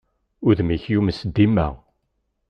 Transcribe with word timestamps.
Udem-ik 0.47 0.83
yumes 0.91 1.19
dima. 1.35 1.67